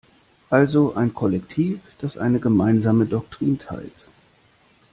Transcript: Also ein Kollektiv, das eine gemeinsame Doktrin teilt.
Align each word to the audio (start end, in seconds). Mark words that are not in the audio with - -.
Also 0.49 0.95
ein 0.95 1.13
Kollektiv, 1.13 1.79
das 1.99 2.17
eine 2.17 2.39
gemeinsame 2.39 3.05
Doktrin 3.05 3.59
teilt. 3.59 3.91